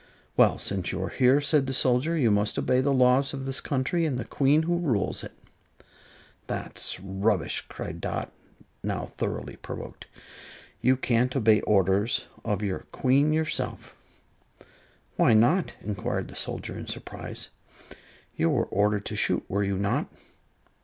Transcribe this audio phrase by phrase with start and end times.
[0.35, 3.61] "Well, since you are here," said the soldier, "you must obey the laws of this
[3.61, 5.33] country and the Queen who rules it."
[6.47, 8.33] "That's rubbish!" cried Dot,
[8.81, 10.07] now thoroughly provoked.
[10.81, 13.95] "You can't obey the orders of your Queen yourself."
[15.17, 17.51] "Why not?" inquired the soldier, in surprise.
[18.35, 20.07] "You were ordered to shoot, were you not?"